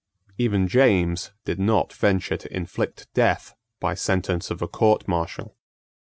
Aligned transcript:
Even 0.39 0.67
James 0.67 1.29
did 1.45 1.59
not 1.59 1.93
venture 1.93 2.35
to 2.35 2.51
inflict 2.57 3.07
death 3.13 3.53
by 3.79 3.93
sentence 3.93 4.49
of 4.49 4.59
a 4.63 4.67
court 4.67 5.07
martial. 5.07 5.55